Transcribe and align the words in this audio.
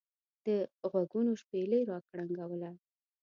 دغوږونو 0.45 1.31
شپېلۍ 1.41 1.81
را 1.89 1.97
کرنګوله. 2.07 2.71